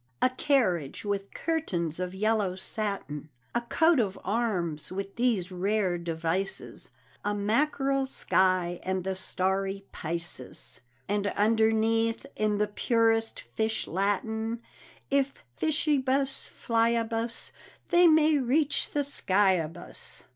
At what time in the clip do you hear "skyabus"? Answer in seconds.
19.03-20.23